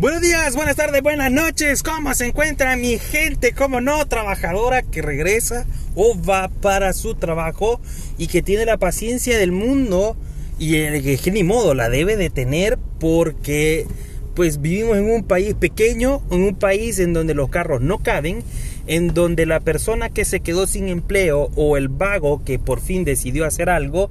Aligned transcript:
Buenos 0.00 0.22
días, 0.22 0.56
buenas 0.56 0.76
tardes, 0.76 1.02
buenas 1.02 1.30
noches. 1.30 1.82
¿Cómo 1.82 2.14
se 2.14 2.24
encuentra 2.24 2.74
mi 2.74 2.96
gente? 2.96 3.52
¿Cómo 3.52 3.82
no? 3.82 4.06
Trabajadora 4.06 4.80
que 4.80 5.02
regresa 5.02 5.66
o 5.94 6.16
va 6.18 6.48
para 6.48 6.94
su 6.94 7.16
trabajo 7.16 7.82
y 8.16 8.28
que 8.28 8.40
tiene 8.40 8.64
la 8.64 8.78
paciencia 8.78 9.36
del 9.36 9.52
mundo 9.52 10.16
y 10.58 11.18
que 11.18 11.30
ni 11.30 11.44
modo 11.44 11.74
la 11.74 11.90
debe 11.90 12.16
de 12.16 12.30
tener 12.30 12.78
porque 12.98 13.86
pues 14.34 14.62
vivimos 14.62 14.96
en 14.96 15.10
un 15.10 15.22
país 15.22 15.52
pequeño, 15.52 16.22
en 16.30 16.44
un 16.44 16.54
país 16.54 16.98
en 16.98 17.12
donde 17.12 17.34
los 17.34 17.50
carros 17.50 17.82
no 17.82 17.98
caben, 17.98 18.42
en 18.86 19.12
donde 19.12 19.44
la 19.44 19.60
persona 19.60 20.08
que 20.08 20.24
se 20.24 20.40
quedó 20.40 20.66
sin 20.66 20.88
empleo 20.88 21.50
o 21.56 21.76
el 21.76 21.88
vago 21.88 22.42
que 22.42 22.58
por 22.58 22.80
fin 22.80 23.04
decidió 23.04 23.44
hacer 23.44 23.68
algo 23.68 24.10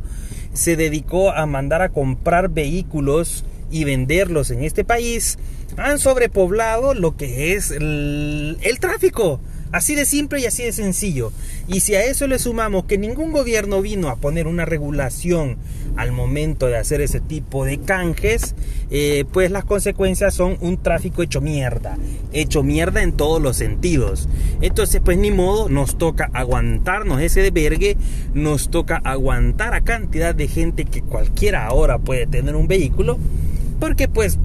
se 0.53 0.75
dedicó 0.75 1.31
a 1.31 1.47
mandar 1.47 1.81
a 1.81 1.89
comprar 1.89 2.49
vehículos 2.49 3.43
y 3.71 3.85
venderlos 3.85 4.51
en 4.51 4.63
este 4.63 4.83
país 4.83 5.39
han 5.79 5.99
sobrepoblado 5.99 6.93
lo 6.93 7.15
que 7.15 7.53
es 7.55 7.71
el, 7.71 8.57
tráfico. 8.79 9.39
Así 9.71 9.93
de 9.93 10.05
simple 10.05 10.39
y 10.39 10.45
así 10.45 10.63
de 10.63 10.71
sencillo. 10.71 11.31
Y 11.67 11.81
si 11.81 11.93
a 11.93 12.03
eso 12.03 12.25
le 12.25 12.39
sumamos 12.39 12.85
que 12.85 12.97
ningún 12.97 13.31
gobierno 13.31 13.83
vino 13.83 14.09
a 14.09 14.15
poner 14.15 14.47
una 14.47 14.65
regulación 14.65 15.57
al 15.95 16.11
momento 16.11 16.65
de 16.65 16.77
hacer 16.77 17.01
ese 17.01 17.19
tipo 17.19 17.65
de 17.65 17.77
canjes, 17.77 18.55
eh, 18.89 19.25
pues 19.31 19.51
las 19.51 19.65
consecuencias 19.65 20.33
son 20.33 20.57
un 20.61 20.81
tráfico 20.81 21.21
hecho 21.21 21.39
mierda. 21.39 21.99
Hecho 22.33 22.63
mierda 22.63 23.03
en 23.03 23.11
todos 23.11 23.39
los 23.39 23.57
sentidos. 23.57 24.27
Entonces, 24.61 25.01
pues 25.05 25.19
ni 25.19 25.29
modo, 25.29 25.69
nos 25.69 25.99
toca 25.99 26.31
aguantarnos 26.33 27.21
ese 27.21 27.43
debergue, 27.43 27.95
nos 28.33 28.71
toca 28.71 28.99
aguantar 29.03 29.75
a 29.75 29.81
cantidad 29.81 30.33
de 30.33 30.47
gente 30.47 30.85
que 30.85 31.03
cualquiera 31.03 31.67
ahora 31.67 31.99
puede 31.99 32.25
tener 32.25 32.55
un 32.55 32.67
vehículo, 32.67 33.19
porque 33.79 34.07
pues 34.07 34.39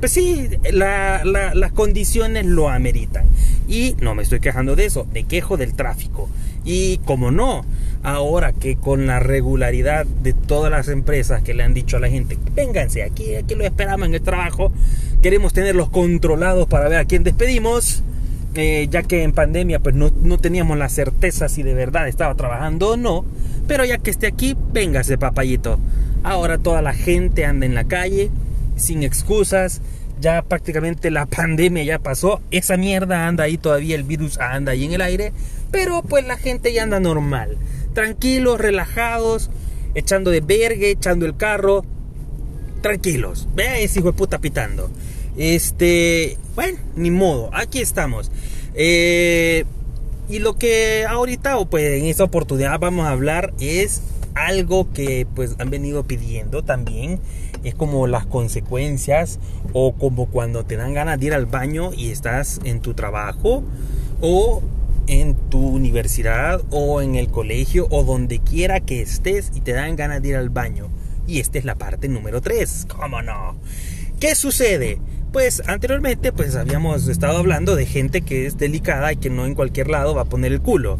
pues 0.00 0.12
sí, 0.12 0.48
las 0.72 1.72
condiciones 1.72 2.46
lo 2.46 2.68
ameritan. 2.68 3.26
Y 3.68 3.96
no 4.00 4.14
me 4.14 4.22
estoy 4.22 4.40
quejando 4.40 4.76
de 4.76 4.86
eso, 4.86 5.06
me 5.12 5.24
quejo 5.24 5.56
del 5.56 5.74
tráfico. 5.74 6.28
Y 6.64 6.98
como 6.98 7.30
no, 7.30 7.64
ahora 8.02 8.52
que 8.52 8.76
con 8.76 9.06
la 9.06 9.20
regularidad 9.20 10.06
de 10.06 10.32
todas 10.32 10.70
las 10.70 10.88
empresas 10.88 11.42
que 11.42 11.54
le 11.54 11.62
han 11.62 11.74
dicho 11.74 11.96
a 11.96 12.00
la 12.00 12.08
gente, 12.08 12.38
vénganse, 12.54 13.02
aquí, 13.02 13.34
aquí 13.34 13.54
lo 13.54 13.64
esperamos 13.64 14.08
en 14.08 14.14
el 14.14 14.22
trabajo, 14.22 14.72
queremos 15.22 15.52
tenerlos 15.52 15.90
controlados 15.90 16.66
para 16.66 16.88
ver 16.88 16.98
a 16.98 17.04
quién 17.04 17.24
despedimos. 17.24 18.02
Eh, 18.56 18.86
ya 18.88 19.02
que 19.02 19.24
en 19.24 19.32
pandemia 19.32 19.80
pues 19.80 19.96
no, 19.96 20.12
no, 20.22 20.38
teníamos 20.38 20.78
la 20.78 20.88
certeza 20.88 21.48
si 21.48 21.64
de 21.64 21.74
verdad 21.74 22.06
estaba 22.06 22.36
trabajando 22.36 22.90
o 22.90 22.96
no, 22.96 23.24
pero 23.66 23.84
ya 23.84 23.98
que 23.98 24.12
esté 24.12 24.28
aquí, 24.28 24.56
véngase 24.72 25.18
papayito. 25.18 25.80
Ahora 26.22 26.58
toda 26.58 26.80
la 26.80 26.92
gente 26.92 27.44
anda 27.44 27.66
en 27.66 27.74
la 27.74 27.84
calle, 27.84 28.30
sin 28.76 29.02
excusas, 29.02 29.80
ya 30.20 30.42
prácticamente 30.42 31.10
la 31.10 31.26
pandemia 31.26 31.82
ya 31.84 31.98
pasó, 31.98 32.40
esa 32.50 32.76
mierda 32.76 33.26
anda 33.26 33.44
ahí 33.44 33.58
todavía, 33.58 33.96
el 33.96 34.04
virus 34.04 34.38
anda 34.38 34.72
ahí 34.72 34.84
en 34.84 34.92
el 34.92 35.00
aire, 35.00 35.32
pero 35.70 36.02
pues 36.02 36.26
la 36.26 36.36
gente 36.36 36.72
ya 36.72 36.82
anda 36.82 37.00
normal, 37.00 37.56
tranquilos, 37.94 38.60
relajados, 38.60 39.50
echando 39.94 40.30
de 40.30 40.40
vergue, 40.40 40.90
echando 40.90 41.26
el 41.26 41.36
carro, 41.36 41.84
tranquilos, 42.80 43.48
vea 43.54 43.78
ese 43.78 44.00
hijo 44.00 44.12
de 44.12 44.18
puta 44.18 44.38
pitando. 44.38 44.90
Este, 45.36 46.38
bueno, 46.54 46.78
ni 46.94 47.10
modo, 47.10 47.50
aquí 47.52 47.80
estamos. 47.80 48.30
Eh, 48.74 49.64
y 50.28 50.38
lo 50.38 50.56
que 50.56 51.04
ahorita, 51.08 51.58
o 51.58 51.66
pues 51.66 52.00
en 52.00 52.06
esta 52.06 52.24
oportunidad 52.24 52.78
vamos 52.78 53.06
a 53.06 53.10
hablar 53.10 53.52
es 53.60 54.02
algo 54.34 54.90
que 54.92 55.26
pues 55.34 55.56
han 55.58 55.70
venido 55.70 56.04
pidiendo 56.04 56.62
también 56.62 57.20
es 57.64 57.74
como 57.74 58.06
las 58.06 58.26
consecuencias 58.26 59.38
o 59.72 59.92
como 59.92 60.26
cuando 60.26 60.64
te 60.64 60.76
dan 60.76 60.94
ganas 60.94 61.18
de 61.18 61.26
ir 61.26 61.34
al 61.34 61.46
baño 61.46 61.92
y 61.96 62.10
estás 62.10 62.60
en 62.64 62.80
tu 62.80 62.94
trabajo 62.94 63.62
o 64.20 64.62
en 65.06 65.34
tu 65.34 65.66
universidad 65.66 66.62
o 66.70 67.00
en 67.02 67.14
el 67.14 67.28
colegio 67.28 67.86
o 67.90 68.04
donde 68.04 68.38
quiera 68.38 68.80
que 68.80 69.02
estés 69.02 69.50
y 69.54 69.60
te 69.60 69.72
dan 69.72 69.96
ganas 69.96 70.22
de 70.22 70.30
ir 70.30 70.36
al 70.36 70.50
baño. 70.50 70.88
Y 71.26 71.40
esta 71.40 71.58
es 71.58 71.64
la 71.64 71.76
parte 71.76 72.08
número 72.08 72.40
3, 72.40 72.86
¿cómo 72.88 73.22
no? 73.22 73.56
¿Qué 74.20 74.34
sucede? 74.34 74.98
Pues 75.32 75.62
anteriormente 75.66 76.32
pues 76.32 76.54
habíamos 76.54 77.08
estado 77.08 77.38
hablando 77.38 77.76
de 77.76 77.86
gente 77.86 78.22
que 78.22 78.46
es 78.46 78.58
delicada 78.58 79.12
y 79.12 79.16
que 79.16 79.30
no 79.30 79.46
en 79.46 79.54
cualquier 79.54 79.88
lado 79.88 80.14
va 80.14 80.22
a 80.22 80.26
poner 80.26 80.52
el 80.52 80.60
culo. 80.60 80.98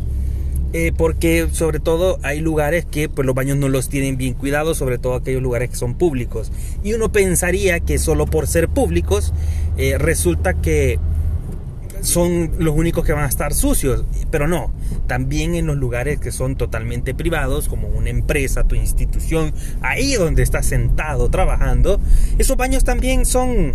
Eh, 0.77 0.91
porque 0.91 1.47
sobre 1.53 1.79
todo 1.79 2.19
hay 2.25 2.41
lugares 2.41 2.85
que 2.85 3.09
pues, 3.09 3.25
los 3.25 3.37
baños 3.37 3.57
no 3.57 3.69
los 3.69 3.89
tienen 3.89 4.17
bien 4.17 4.35
cuidados, 4.35 4.77
sobre 4.77 4.99
todo 4.99 5.15
aquellos 5.15 5.41
lugares 5.41 5.71
que 5.71 5.77
son 5.77 5.95
públicos. 5.95 6.51
Y 6.83 6.95
uno 6.95 7.13
pensaría 7.13 7.79
que 7.79 7.97
solo 7.99 8.27
por 8.27 8.49
ser 8.49 8.69
públicos 8.69 9.33
eh, 9.77 9.99
resulta 9.99 10.55
que 10.55 10.99
son 12.01 12.51
los 12.59 12.75
únicos 12.75 13.05
que 13.05 13.13
van 13.13 13.23
a 13.23 13.29
estar 13.29 13.55
sucios, 13.55 14.05
pero 14.33 14.49
no, 14.49 14.73
también 15.07 15.55
en 15.55 15.67
los 15.67 15.77
lugares 15.77 16.19
que 16.19 16.33
son 16.33 16.57
totalmente 16.57 17.15
privados, 17.15 17.69
como 17.69 17.87
una 17.87 18.11
empresa, 18.11 18.65
tu 18.65 18.75
institución, 18.75 19.55
ahí 19.81 20.15
donde 20.15 20.43
estás 20.43 20.67
sentado 20.67 21.29
trabajando, 21.29 22.01
esos 22.37 22.57
baños 22.57 22.83
también 22.83 23.27
son, 23.27 23.75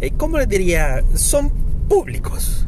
eh, 0.00 0.12
¿cómo 0.16 0.38
les 0.38 0.48
diría? 0.48 1.02
Son 1.14 1.50
públicos. 1.88 2.65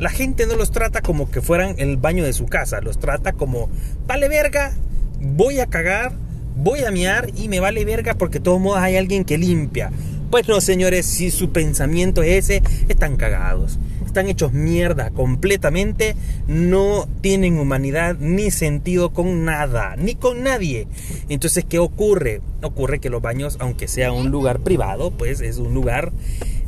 La 0.00 0.08
gente 0.08 0.46
no 0.46 0.56
los 0.56 0.70
trata 0.70 1.02
como 1.02 1.30
que 1.30 1.42
fueran 1.42 1.74
el 1.76 1.98
baño 1.98 2.24
de 2.24 2.32
su 2.32 2.46
casa, 2.46 2.80
los 2.80 2.98
trata 2.98 3.34
como, 3.34 3.68
vale 4.06 4.30
verga, 4.30 4.72
voy 5.20 5.60
a 5.60 5.66
cagar, 5.66 6.14
voy 6.56 6.84
a 6.84 6.90
miar 6.90 7.30
y 7.36 7.50
me 7.50 7.60
vale 7.60 7.84
verga 7.84 8.14
porque 8.14 8.38
de 8.38 8.44
todos 8.44 8.62
modos 8.62 8.78
hay 8.80 8.96
alguien 8.96 9.26
que 9.26 9.36
limpia. 9.36 9.92
Pues 10.30 10.48
no, 10.48 10.62
señores, 10.62 11.04
si 11.04 11.30
su 11.30 11.50
pensamiento 11.50 12.22
es 12.22 12.48
ese, 12.48 12.62
están 12.88 13.16
cagados. 13.16 13.78
Están 14.06 14.28
hechos 14.28 14.54
mierda 14.54 15.10
completamente, 15.10 16.16
no 16.46 17.06
tienen 17.20 17.58
humanidad 17.58 18.16
ni 18.18 18.50
sentido 18.50 19.12
con 19.12 19.44
nada, 19.44 19.96
ni 19.96 20.14
con 20.14 20.42
nadie. 20.42 20.86
Entonces, 21.28 21.66
¿qué 21.68 21.78
ocurre? 21.78 22.40
Ocurre 22.62 23.00
que 23.00 23.10
los 23.10 23.20
baños, 23.20 23.58
aunque 23.60 23.86
sea 23.86 24.12
un 24.12 24.30
lugar 24.30 24.60
privado, 24.60 25.10
pues 25.10 25.42
es 25.42 25.58
un 25.58 25.74
lugar 25.74 26.10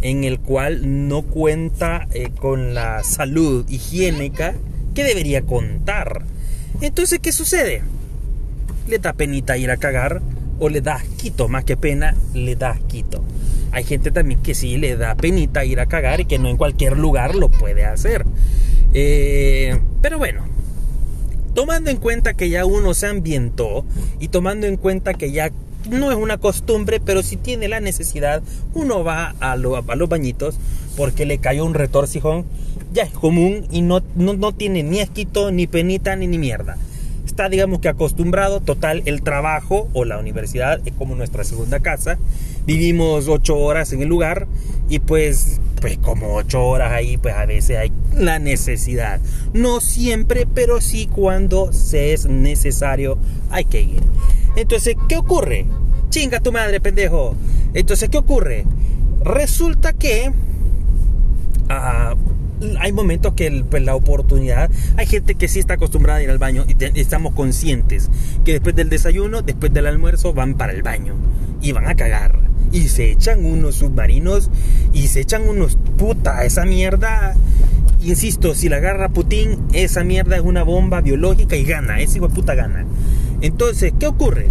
en 0.02 0.24
el 0.24 0.38
cual 0.40 1.08
no 1.08 1.22
cuenta 1.22 2.06
eh, 2.12 2.30
con 2.38 2.74
la 2.74 3.02
salud 3.04 3.64
higiénica 3.68 4.54
que 4.94 5.04
debería 5.04 5.42
contar. 5.42 6.24
Entonces, 6.80 7.20
¿qué 7.20 7.32
sucede? 7.32 7.82
Le 8.88 8.98
da 8.98 9.12
penita 9.12 9.56
ir 9.56 9.70
a 9.70 9.76
cagar 9.76 10.20
o 10.58 10.68
le 10.68 10.80
da 10.80 11.02
quito, 11.16 11.48
más 11.48 11.64
que 11.64 11.76
pena, 11.76 12.14
le 12.34 12.56
da 12.56 12.78
quito. 12.88 13.22
Hay 13.70 13.84
gente 13.84 14.10
también 14.10 14.40
que 14.42 14.54
sí 14.54 14.76
le 14.76 14.96
da 14.96 15.14
penita 15.14 15.64
ir 15.64 15.80
a 15.80 15.86
cagar 15.86 16.20
y 16.20 16.24
que 16.26 16.38
no 16.38 16.48
en 16.48 16.56
cualquier 16.56 16.98
lugar 16.98 17.34
lo 17.34 17.48
puede 17.48 17.84
hacer. 17.84 18.26
Eh, 18.92 19.80
pero 20.02 20.18
bueno, 20.18 20.44
tomando 21.54 21.90
en 21.90 21.96
cuenta 21.96 22.34
que 22.34 22.50
ya 22.50 22.66
uno 22.66 22.92
se 22.92 23.06
ambientó 23.06 23.84
y 24.20 24.28
tomando 24.28 24.66
en 24.66 24.76
cuenta 24.76 25.14
que 25.14 25.32
ya 25.32 25.50
no 25.90 26.10
es 26.10 26.16
una 26.16 26.38
costumbre, 26.38 27.00
pero 27.00 27.22
si 27.22 27.36
tiene 27.36 27.68
la 27.68 27.80
necesidad, 27.80 28.42
uno 28.74 29.04
va 29.04 29.34
a, 29.40 29.56
los 29.56 30.08
bañitos 30.08 30.56
porque 30.96 31.26
le 31.26 31.38
cayó 31.38 31.64
un 31.64 31.74
retorcijón, 31.74 32.44
ya 32.92 33.02
es 33.04 33.10
común 33.10 33.66
y 33.70 33.82
no, 33.82 34.02
no, 34.14 34.52
tiene 34.52 34.82
ni 34.82 35.00
esquito, 35.00 35.50
ni 35.50 35.66
penita, 35.66 36.16
ni, 36.16 36.26
ni 36.26 36.38
mierda. 36.38 36.76
Está, 37.26 37.48
digamos 37.48 37.80
que 37.80 37.88
acostumbrado, 37.88 38.60
total, 38.60 39.02
el 39.06 39.22
trabajo 39.22 39.88
o 39.94 40.04
la 40.04 40.18
universidad 40.18 40.80
es 40.84 40.92
como 40.92 41.14
nuestra 41.14 41.44
segunda 41.44 41.80
casa. 41.80 42.18
Vivimos 42.66 43.28
ocho 43.28 43.56
horas 43.56 43.92
en 43.92 44.02
el 44.02 44.08
lugar 44.08 44.46
y 44.88 44.98
pues, 44.98 45.60
pues 45.82 45.98
como 45.98 46.36
ocho 46.36 46.64
horas 46.64 46.92
ahí, 46.92 47.16
pues 47.16 47.34
a 47.34 47.44
veces 47.44 47.76
hay 47.76 47.92
la 48.16 48.38
necesidad. 48.38 49.20
No 49.52 49.80
siempre, 49.80 50.46
pero 50.46 50.80
sí 50.80 51.08
cuando 51.08 51.72
se 51.72 52.14
es 52.14 52.26
necesario 52.26 53.18
hay 53.50 53.64
que 53.64 53.82
ir. 53.82 54.02
Entonces, 54.54 54.94
¿qué 55.08 55.16
ocurre? 55.16 55.66
Chinga 56.08 56.38
tu 56.38 56.52
madre, 56.52 56.80
pendejo. 56.80 57.34
Entonces, 57.74 58.08
¿qué 58.08 58.16
ocurre? 58.16 58.64
Resulta 59.24 59.92
que 59.92 60.32
ah, 61.68 62.14
hay 62.78 62.92
momentos 62.92 63.34
que 63.34 63.64
pues, 63.68 63.82
la 63.82 63.96
oportunidad, 63.96 64.70
hay 64.96 65.06
gente 65.06 65.34
que 65.34 65.48
sí 65.48 65.58
está 65.58 65.74
acostumbrada 65.74 66.20
a 66.20 66.22
ir 66.22 66.30
al 66.30 66.38
baño 66.38 66.64
y 66.68 67.00
estamos 67.00 67.34
conscientes 67.34 68.08
que 68.44 68.52
después 68.52 68.76
del 68.76 68.88
desayuno, 68.88 69.42
después 69.42 69.72
del 69.74 69.86
almuerzo, 69.86 70.32
van 70.32 70.54
para 70.54 70.72
el 70.72 70.84
baño 70.84 71.14
y 71.60 71.72
van 71.72 71.88
a 71.88 71.96
cagar. 71.96 72.51
Y 72.72 72.88
se 72.88 73.10
echan 73.10 73.44
unos 73.44 73.76
submarinos 73.76 74.50
y 74.92 75.08
se 75.08 75.20
echan 75.20 75.48
unos 75.48 75.76
puta, 75.98 76.44
esa 76.44 76.64
mierda. 76.64 77.34
Insisto, 78.02 78.54
si 78.54 78.68
la 78.68 78.76
agarra 78.76 79.10
Putin, 79.10 79.58
esa 79.72 80.02
mierda 80.02 80.36
es 80.36 80.42
una 80.42 80.62
bomba 80.64 81.00
biológica 81.02 81.54
y 81.56 81.64
gana, 81.64 82.00
ese 82.00 82.18
hijo 82.18 82.28
de 82.28 82.34
puta 82.34 82.54
gana. 82.54 82.84
Entonces, 83.40 83.92
¿qué 83.98 84.06
ocurre? 84.06 84.48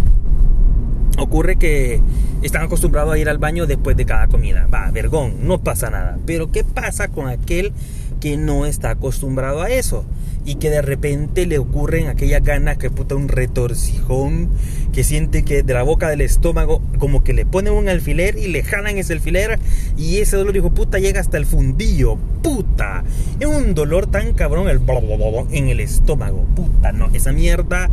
Ocurre 1.18 1.56
que 1.56 2.00
están 2.42 2.62
acostumbrados 2.62 3.12
a 3.12 3.18
ir 3.18 3.28
al 3.28 3.38
baño 3.38 3.66
después 3.66 3.96
de 3.96 4.06
cada 4.06 4.28
comida. 4.28 4.66
Va, 4.72 4.90
vergón, 4.90 5.46
no 5.46 5.62
pasa 5.62 5.90
nada. 5.90 6.18
Pero 6.24 6.50
¿qué 6.50 6.64
pasa 6.64 7.08
con 7.08 7.28
aquel 7.28 7.72
que 8.20 8.36
no 8.36 8.66
está 8.66 8.90
acostumbrado 8.90 9.62
a 9.62 9.70
eso? 9.70 10.04
Y 10.44 10.56
que 10.56 10.70
de 10.70 10.82
repente 10.82 11.46
le 11.46 11.58
ocurren 11.58 12.08
aquellas 12.08 12.42
ganas 12.42 12.78
que 12.78 12.90
puta 12.90 13.14
un 13.14 13.28
retorcijón 13.28 14.48
que 14.92 15.04
siente 15.04 15.44
que 15.44 15.62
de 15.62 15.74
la 15.74 15.82
boca 15.82 16.08
del 16.08 16.20
estómago 16.20 16.82
como 16.98 17.24
que 17.24 17.32
le 17.32 17.46
ponen 17.46 17.72
un 17.72 17.88
alfiler 17.88 18.36
y 18.38 18.48
le 18.48 18.62
jalan 18.62 18.98
ese 18.98 19.12
alfiler 19.12 19.58
y 19.96 20.18
ese 20.18 20.36
dolor 20.36 20.56
hijo 20.56 20.70
puta 20.70 20.98
llega 20.98 21.20
hasta 21.20 21.38
el 21.38 21.46
fundillo 21.46 22.18
puta. 22.42 23.04
Es 23.40 23.46
un 23.46 23.74
dolor 23.74 24.06
tan 24.06 24.34
cabrón 24.34 24.68
el 24.68 24.80
en 25.52 25.68
el 25.68 25.80
estómago 25.80 26.44
puta 26.54 26.92
no 26.92 27.08
esa 27.12 27.32
mierda 27.32 27.88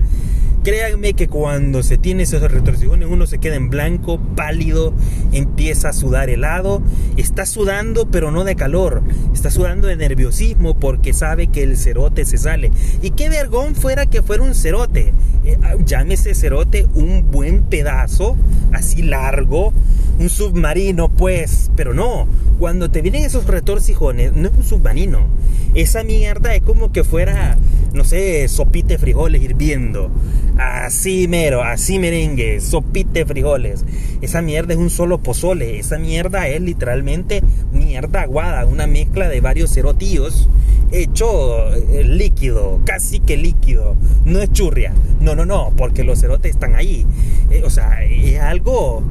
Créanme 0.64 1.14
que 1.14 1.30
cuando 1.30 1.84
se 1.84 1.98
tiene 1.98 2.24
esas 2.24 2.42
retorsiones 2.52 3.08
uno 3.10 3.26
se 3.28 3.40
queda 3.40 3.56
en 3.56 3.70
blanco, 3.70 4.20
pálido, 4.36 4.94
empieza 5.32 5.90
a 5.90 5.94
sudar 5.94 6.30
helado, 6.30 6.82
está 7.16 7.46
sudando 7.46 8.12
pero 8.12 8.30
no 8.32 8.44
de 8.44 8.56
calor, 8.56 9.02
está 9.34 9.52
sudando 9.52 9.88
de 9.88 9.96
nerviosismo 9.96 10.78
porque 10.78 11.14
sabe 11.14 11.48
que 11.48 11.64
el 11.64 11.78
cerote 11.78 12.26
se 12.26 12.38
sale. 12.38 12.72
Y 13.02 13.12
qué 13.12 13.30
vergón 13.30 13.74
fuera 13.74 14.06
que 14.06 14.22
fuera 14.22 14.44
un 14.44 14.54
cerote, 14.54 15.14
eh, 15.46 15.58
ah, 15.64 15.76
llámese 15.86 16.36
cerote 16.36 16.88
un 16.94 17.32
buen 17.32 17.64
pedazo, 17.64 18.36
así 18.74 19.02
largo, 19.02 19.72
un 20.20 20.30
submarino 20.30 21.10
pues, 21.10 21.72
pero 21.76 21.94
no, 21.94 22.28
cuando 22.60 22.92
te 22.92 23.02
vienen 23.02 23.24
esos 23.24 23.48
retorcijones 23.48 24.34
no 24.34 24.50
es 24.50 24.54
un 24.54 24.64
submarino, 24.64 25.28
esa 25.74 26.04
mierda 26.04 26.54
es 26.54 26.62
como 26.62 26.92
que 26.92 27.04
fuera, 27.04 27.58
no 27.94 28.04
sé, 28.04 28.48
sopite 28.48 28.98
frijoles 28.98 29.42
hirviendo. 29.42 30.12
Así 30.58 31.30
mero, 31.30 31.64
así 31.64 32.00
merengue, 32.00 32.60
sopite 32.60 33.26
frijoles. 33.26 33.86
Esa 34.20 34.42
mierda 34.42 34.74
es 34.74 34.80
un 34.80 34.90
solo 34.90 35.20
pozole. 35.20 35.80
Esa 35.80 35.98
mierda 36.00 36.50
es 36.50 36.60
literalmente 36.60 37.42
mierda 37.72 38.24
aguada, 38.24 38.66
una 38.66 38.88
mezcla 38.88 39.30
de 39.30 39.40
varios 39.40 39.74
cerotillos 39.74 40.50
hecho 40.92 41.72
eh, 41.74 42.04
líquido, 42.04 42.82
casi 42.86 43.20
que 43.20 43.38
líquido. 43.38 43.96
No 44.26 44.40
es 44.40 44.52
churria. 44.52 44.94
No, 45.20 45.36
no, 45.36 45.46
no, 45.46 45.74
porque 45.78 46.04
los 46.04 46.20
cerotes 46.20 46.52
están 46.52 46.76
ahí. 46.76 47.06
Eh, 47.52 47.62
o 47.64 47.70
sea, 47.70 48.04
es 48.04 48.40
algo 48.40 49.04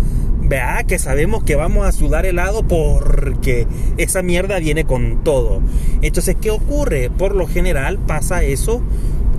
vea 0.48 0.82
que 0.84 0.98
sabemos 0.98 1.42
que 1.44 1.56
vamos 1.56 1.86
a 1.86 1.92
sudar 1.92 2.26
helado 2.26 2.62
porque 2.62 3.66
esa 3.96 4.22
mierda 4.22 4.58
viene 4.58 4.84
con 4.84 5.22
todo. 5.22 5.60
Entonces, 6.02 6.36
¿qué 6.40 6.50
ocurre? 6.50 7.10
Por 7.10 7.34
lo 7.34 7.46
general 7.46 7.98
pasa 7.98 8.42
eso 8.42 8.82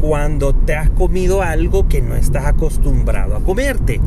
cuando 0.01 0.53
te 0.53 0.75
has 0.75 0.89
comido 0.89 1.41
algo 1.41 1.87
que 1.87 2.01
no 2.01 2.15
estás 2.15 2.45
acostumbrado 2.45 3.35
a 3.35 3.43
comerte. 3.43 3.99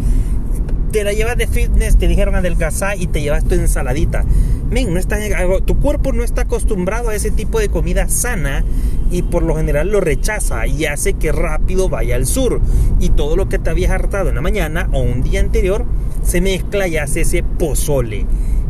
Te 0.92 1.04
la 1.04 1.14
llevas 1.14 1.38
de 1.38 1.46
fitness, 1.46 1.96
te 1.96 2.06
dijeron 2.06 2.34
adelgazar 2.34 3.00
y 3.00 3.06
te 3.06 3.22
llevas 3.22 3.44
tu 3.44 3.54
ensaladita. 3.54 4.26
No 4.70 4.98
está, 4.98 5.18
tu 5.64 5.80
cuerpo 5.80 6.12
no 6.12 6.22
está 6.22 6.42
acostumbrado 6.42 7.08
a 7.08 7.14
ese 7.14 7.30
tipo 7.30 7.58
de 7.60 7.68
comida 7.68 8.08
sana 8.08 8.62
y 9.10 9.22
por 9.22 9.42
lo 9.42 9.56
general 9.56 9.90
lo 9.90 10.00
rechaza 10.00 10.66
y 10.66 10.84
hace 10.84 11.14
que 11.14 11.32
rápido 11.32 11.88
vaya 11.88 12.16
al 12.16 12.26
sur. 12.26 12.60
Y 13.00 13.08
todo 13.08 13.36
lo 13.36 13.48
que 13.48 13.58
te 13.58 13.70
habías 13.70 13.90
hartado 13.90 14.28
en 14.28 14.34
la 14.34 14.42
mañana 14.42 14.90
o 14.92 15.00
un 15.00 15.22
día 15.22 15.40
anterior 15.40 15.86
se 16.22 16.42
mezcla 16.42 16.86
y 16.88 16.98
hace 16.98 17.22
ese 17.22 17.42
pozole. 17.42 18.26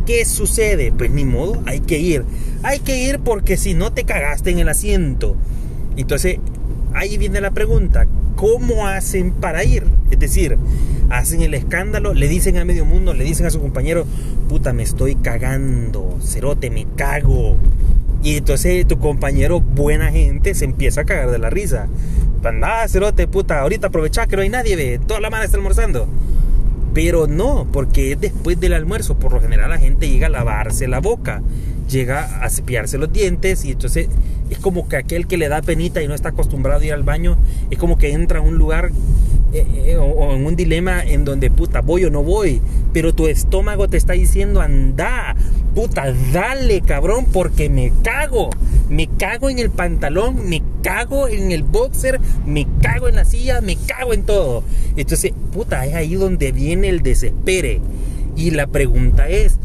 ¿Qué 0.06 0.24
sucede? 0.24 0.92
Pues 0.92 1.10
ni 1.10 1.24
modo, 1.24 1.60
hay 1.66 1.80
que 1.80 1.98
ir. 1.98 2.24
Hay 2.62 2.80
que 2.80 3.02
ir 3.02 3.18
porque 3.18 3.56
si 3.56 3.74
no 3.74 3.92
te 3.92 4.04
cagaste 4.04 4.50
en 4.50 4.60
el 4.60 4.68
asiento. 4.68 5.36
Entonces, 5.96 6.38
ahí 6.94 7.16
viene 7.16 7.40
la 7.40 7.52
pregunta, 7.52 8.06
¿cómo 8.36 8.86
hacen 8.86 9.32
para 9.32 9.64
ir? 9.64 9.84
Es 10.10 10.18
decir, 10.18 10.58
hacen 11.12 11.42
el 11.42 11.52
escándalo, 11.52 12.14
le 12.14 12.26
dicen 12.26 12.56
a 12.56 12.64
medio 12.64 12.86
mundo, 12.86 13.12
le 13.12 13.22
dicen 13.22 13.44
a 13.44 13.50
su 13.50 13.60
compañero, 13.60 14.06
puta, 14.48 14.72
me 14.72 14.82
estoy 14.82 15.14
cagando, 15.14 16.18
cerote, 16.22 16.70
me 16.70 16.86
cago. 16.96 17.58
Y 18.22 18.38
entonces 18.38 18.86
tu 18.86 18.98
compañero, 18.98 19.60
buena 19.60 20.10
gente, 20.10 20.54
se 20.54 20.64
empieza 20.64 21.02
a 21.02 21.04
cagar 21.04 21.30
de 21.30 21.38
la 21.38 21.50
risa. 21.50 21.86
Anda, 22.42 22.88
cerote, 22.88 23.28
puta, 23.28 23.60
ahorita 23.60 23.88
aprovecha 23.88 24.26
que 24.26 24.36
no 24.36 24.42
hay 24.42 24.48
nadie, 24.48 24.74
ve, 24.74 25.00
toda 25.06 25.20
la 25.20 25.28
mano 25.28 25.44
está 25.44 25.58
almorzando. 25.58 26.08
Pero 26.94 27.26
no, 27.26 27.66
porque 27.70 28.12
es 28.12 28.20
después 28.20 28.58
del 28.58 28.72
almuerzo. 28.72 29.18
Por 29.18 29.32
lo 29.32 29.40
general 29.40 29.70
la 29.70 29.78
gente 29.78 30.08
llega 30.08 30.28
a 30.28 30.30
lavarse 30.30 30.88
la 30.88 31.00
boca, 31.00 31.42
llega 31.90 32.42
a 32.42 32.48
cepillarse 32.48 32.96
los 32.96 33.12
dientes 33.12 33.64
y 33.64 33.72
entonces 33.72 34.08
es 34.50 34.58
como 34.58 34.88
que 34.88 34.96
aquel 34.96 35.26
que 35.26 35.36
le 35.36 35.48
da 35.48 35.62
penita 35.62 36.02
y 36.02 36.08
no 36.08 36.14
está 36.14 36.30
acostumbrado 36.30 36.80
a 36.80 36.84
ir 36.84 36.92
al 36.92 37.02
baño, 37.02 37.36
es 37.70 37.78
como 37.78 37.98
que 37.98 38.12
entra 38.12 38.40
a 38.40 38.42
un 38.42 38.56
lugar 38.56 38.90
eh, 39.52 39.66
eh, 39.86 39.96
o, 39.96 40.32
en 40.32 40.46
un 40.46 40.56
dilema 40.56 41.04
en 41.04 41.24
donde 41.24 41.50
puta 41.50 41.80
voy 41.82 42.04
o 42.04 42.10
no 42.10 42.22
voy, 42.22 42.62
pero 42.92 43.14
tu 43.14 43.26
estómago 43.26 43.88
te 43.88 43.98
está 43.98 44.14
diciendo 44.14 44.60
anda, 44.60 45.36
puta 45.74 46.12
dale 46.32 46.80
cabrón 46.80 47.26
porque 47.30 47.68
me 47.68 47.92
cago, 48.02 48.50
me 48.88 49.08
cago 49.08 49.50
en 49.50 49.58
el 49.58 49.70
pantalón, 49.70 50.48
me 50.48 50.62
cago 50.82 51.28
en 51.28 51.52
el 51.52 51.64
boxer, 51.64 52.18
me 52.46 52.66
cago 52.80 53.08
en 53.08 53.16
la 53.16 53.24
silla, 53.24 53.60
me 53.60 53.76
cago 53.76 54.14
en 54.14 54.22
todo. 54.22 54.64
Entonces, 54.96 55.32
puta, 55.52 55.84
es 55.84 55.94
ahí 55.94 56.14
donde 56.14 56.52
viene 56.52 56.88
el 56.88 57.02
desespere. 57.02 57.80
Y 58.36 58.52
la 58.52 58.66
pregunta 58.66 59.28
es, 59.28 59.58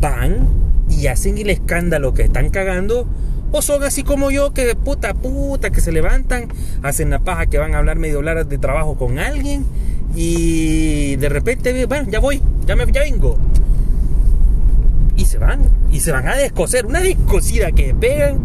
¿van 0.00 0.48
y 0.90 1.06
hacen 1.06 1.38
el 1.38 1.48
escándalo 1.48 2.12
que 2.12 2.22
están 2.24 2.50
cagando? 2.50 3.06
O 3.56 3.62
son 3.62 3.84
así 3.84 4.02
como 4.02 4.32
yo, 4.32 4.52
que 4.52 4.64
de 4.64 4.74
puta 4.74 5.14
puta, 5.14 5.70
que 5.70 5.80
se 5.80 5.92
levantan, 5.92 6.48
hacen 6.82 7.10
la 7.10 7.20
paja 7.20 7.46
que 7.46 7.56
van 7.56 7.72
a 7.72 7.78
hablar 7.78 7.96
medio 7.96 8.18
horas 8.18 8.48
de 8.48 8.58
trabajo 8.58 8.96
con 8.96 9.20
alguien 9.20 9.64
y 10.16 11.14
de 11.14 11.28
repente, 11.28 11.86
bueno, 11.86 12.10
ya 12.10 12.18
voy, 12.18 12.42
ya, 12.66 12.74
me, 12.74 12.84
ya 12.90 13.02
vengo. 13.02 13.38
Y 15.14 15.24
se 15.26 15.38
van, 15.38 15.60
y 15.92 16.00
se 16.00 16.10
van 16.10 16.26
a 16.26 16.34
descoser, 16.34 16.84
una 16.84 16.98
descosida 16.98 17.70
que 17.70 17.94
pegan, 17.94 18.40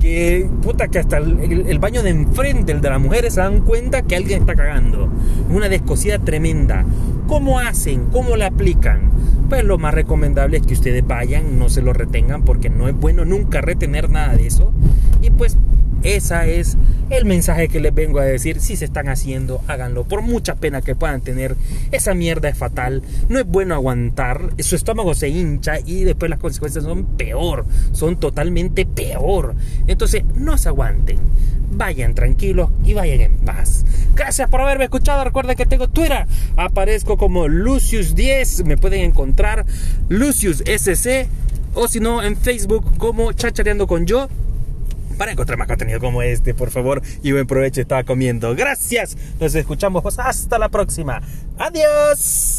que 0.00 0.50
puta, 0.60 0.88
que 0.88 0.98
hasta 0.98 1.18
el, 1.18 1.78
baño 1.78 2.02
de 2.02 2.10
enfrente, 2.10 2.72
el 2.72 2.80
de 2.80 2.90
las 2.90 3.00
mujeres, 3.00 3.34
se 3.34 3.40
dan 3.40 3.60
cuenta 3.60 4.02
que 4.02 4.16
alguien 4.16 4.40
está 4.40 4.56
cagando. 4.56 5.08
Una 5.50 5.68
descosida 5.68 6.18
tremenda. 6.18 6.84
¿Cómo 7.28 7.60
hacen? 7.60 8.06
¿Cómo 8.06 8.34
la 8.34 8.46
aplican? 8.46 9.12
Pues 9.48 9.64
lo 9.64 9.78
más 9.78 9.94
recomendable 9.94 10.58
es 10.58 10.66
que 10.66 10.74
ustedes 10.74 11.06
vayan, 11.06 11.58
no 11.58 11.68
se 11.68 11.82
lo 11.82 11.92
retengan 11.92 12.42
porque 12.42 12.70
no 12.70 12.88
es 12.88 12.94
bueno 12.94 13.24
nunca 13.24 13.60
retener 13.60 14.10
nada 14.10 14.34
de 14.36 14.46
eso. 14.46 14.72
Y 15.22 15.30
pues 15.30 15.56
esa 16.02 16.46
es 16.46 16.76
el 17.10 17.24
mensaje 17.24 17.68
que 17.68 17.80
les 17.80 17.94
vengo 17.94 18.20
a 18.20 18.24
decir. 18.24 18.60
Si 18.60 18.76
se 18.76 18.84
están 18.84 19.08
haciendo, 19.08 19.62
háganlo. 19.66 20.04
Por 20.04 20.22
mucha 20.22 20.54
pena 20.54 20.80
que 20.80 20.94
puedan 20.94 21.20
tener, 21.20 21.56
esa 21.90 22.14
mierda 22.14 22.48
es 22.48 22.56
fatal. 22.56 23.02
No 23.28 23.38
es 23.38 23.46
bueno 23.46 23.74
aguantar. 23.74 24.50
Su 24.60 24.76
estómago 24.76 25.14
se 25.14 25.28
hincha 25.28 25.80
y 25.84 26.04
después 26.04 26.30
las 26.30 26.38
consecuencias 26.38 26.84
son 26.84 27.04
peor. 27.16 27.66
Son 27.92 28.18
totalmente 28.18 28.86
peor. 28.86 29.54
Entonces, 29.86 30.24
no 30.34 30.56
se 30.56 30.68
aguanten. 30.68 31.18
Vayan 31.70 32.14
tranquilos 32.14 32.70
y 32.84 32.94
vayan 32.94 33.20
en 33.20 33.36
paz. 33.38 33.84
Gracias 34.14 34.48
por 34.48 34.60
haberme 34.60 34.84
escuchado. 34.84 35.24
Recuerden 35.24 35.56
que 35.56 35.66
tengo 35.66 35.88
Twitter. 35.88 36.26
Aparezco 36.56 37.16
como 37.16 37.46
Lucius10. 37.46 38.64
Me 38.64 38.76
pueden 38.76 39.00
encontrar 39.02 39.66
Lucius 40.08 40.62
SC. 40.66 41.28
O 41.74 41.88
si 41.88 42.00
no, 42.00 42.22
en 42.22 42.36
Facebook 42.36 42.96
como 42.98 43.32
Chachareando 43.32 43.86
con 43.86 44.06
Yo. 44.06 44.28
Para 45.18 45.32
encontrar 45.32 45.58
más 45.58 45.68
contenido 45.68 46.00
como 46.00 46.22
este, 46.22 46.54
por 46.54 46.70
favor. 46.70 47.02
Y 47.22 47.32
buen 47.32 47.46
provecho. 47.46 47.80
Estaba 47.80 48.04
comiendo. 48.04 48.54
Gracias. 48.54 49.16
Nos 49.40 49.54
escuchamos. 49.54 50.18
Hasta 50.18 50.58
la 50.58 50.68
próxima. 50.68 51.20
Adiós. 51.58 52.57